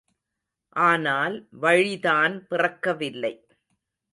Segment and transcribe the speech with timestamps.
[0.75, 3.33] ஆனால் வழிதான் பிறக்கவில்லை.